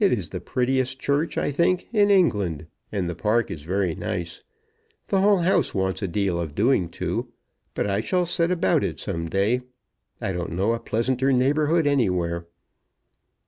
[0.00, 4.42] "It is the prettiest church, I think, in England, and the park is very nice.
[5.06, 7.28] The whole house wants a deal of doing to,
[7.72, 9.60] but I shall set about it some day.
[10.20, 12.48] I don't know a pleasanter neighbourhood anywhere."